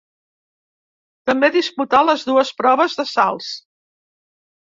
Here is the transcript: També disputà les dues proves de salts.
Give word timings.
També 1.31 1.49
disputà 1.55 1.99
les 2.07 2.25
dues 2.31 2.51
proves 2.63 2.97
de 3.03 3.07
salts. 3.13 3.53